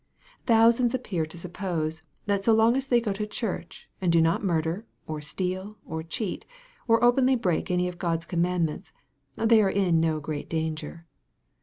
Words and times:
Thousands 0.47 0.95
appear 0.95 1.27
to 1.27 1.37
sup 1.37 1.53
pose, 1.53 2.01
that 2.25 2.43
so 2.43 2.55
long 2.55 2.75
as 2.75 2.87
they 2.87 2.99
go 2.99 3.13
to 3.13 3.27
church, 3.27 3.87
and 4.01 4.11
do 4.11 4.19
not 4.19 4.43
murder, 4.43 4.87
or 5.05 5.21
steal, 5.21 5.77
or 5.85 6.01
cheat, 6.01 6.43
or 6.87 7.03
openly 7.03 7.35
break 7.35 7.69
any 7.69 7.87
of 7.87 7.99
God's 7.99 8.25
commandments, 8.25 8.93
they 9.35 9.61
are 9.61 9.69
in 9.69 9.99
no 9.99 10.19
great 10.19 10.49
danger. 10.49 11.05